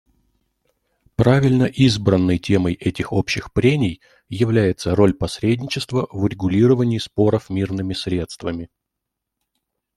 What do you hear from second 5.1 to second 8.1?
посредничества в урегулировании споров мирными